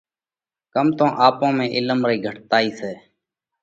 [0.73, 2.93] ڪم تو آپون ۾ عِلم رئِي گھٽتائِي سئہ۔